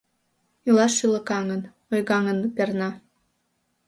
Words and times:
Илаш 0.67 0.91
шӱлыкаҥын, 0.97 1.61
ойгаҥын 1.91 2.39
перна. 2.55 2.89